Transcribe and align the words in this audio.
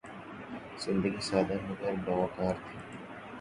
زندگی 0.79 1.21
سادہ 1.21 1.55
مگر 1.67 1.93
باوقار 2.05 2.53
تھی 2.63 2.77